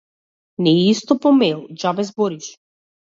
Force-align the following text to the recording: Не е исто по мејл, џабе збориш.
Не 0.67 0.71
е 0.77 0.87
исто 0.93 1.17
по 1.25 1.31
мејл, 1.41 1.59
џабе 1.83 2.07
збориш. 2.09 2.49